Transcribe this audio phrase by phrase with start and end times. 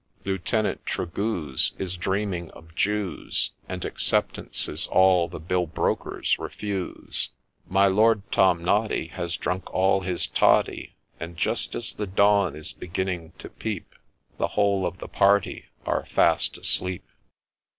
[0.25, 7.29] Lieutenant Tregooze Is dreaming of Jews, And acceptances all the bill brokers refuse;
[7.69, 13.33] My Lord Tomnoddy Has drunk all his toddy, And just as the dawn is beginning
[13.37, 13.93] to peep,
[14.39, 17.03] The whole of the party are fast asleep.